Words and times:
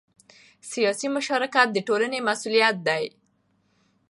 سیاسي 0.71 1.07
مشارکت 1.15 1.67
د 1.73 1.77
ټولنې 1.87 2.19
مسؤلیت 2.29 2.75
دی 2.87 3.03